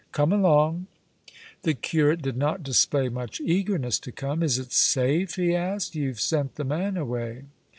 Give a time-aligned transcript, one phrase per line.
[0.11, 0.87] "Come along."
[1.61, 4.41] The curate did not display much eagerness to come.
[4.41, 7.43] "Is it safe?" he asked; "you've sent the man away."